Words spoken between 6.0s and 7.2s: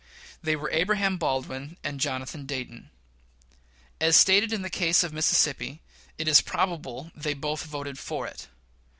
it is probable